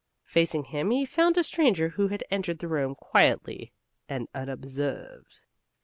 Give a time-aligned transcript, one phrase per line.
[0.23, 3.71] Facing him he found a stranger who had entered the room quietly
[4.09, 5.41] and unobserved.